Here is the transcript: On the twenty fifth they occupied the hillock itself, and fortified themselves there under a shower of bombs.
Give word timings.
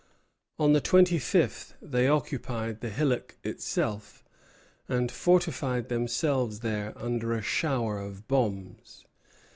On 0.57 0.73
the 0.73 0.81
twenty 0.81 1.19
fifth 1.19 1.75
they 1.79 2.07
occupied 2.07 2.81
the 2.81 2.89
hillock 2.89 3.37
itself, 3.43 4.23
and 4.89 5.11
fortified 5.11 5.89
themselves 5.89 6.61
there 6.61 6.91
under 6.97 7.33
a 7.33 7.43
shower 7.43 7.99
of 7.99 8.27
bombs. 8.27 9.05